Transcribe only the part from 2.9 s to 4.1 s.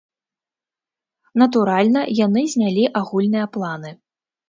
агульныя планы.